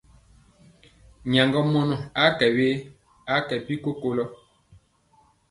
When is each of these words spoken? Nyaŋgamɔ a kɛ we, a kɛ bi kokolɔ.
Nyaŋgamɔ 1.31 1.81
a 2.23 2.25
kɛ 2.37 2.47
we, 2.55 2.67
a 3.33 3.35
kɛ 3.47 3.55
bi 3.65 3.75
kokolɔ. 3.83 4.23